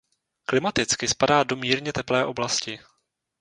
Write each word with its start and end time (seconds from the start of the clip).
Klimaticky 0.45 1.07
spadá 1.07 1.43
do 1.43 1.55
mírně 1.55 1.93
teplé 1.93 2.25
oblasti. 2.25 2.79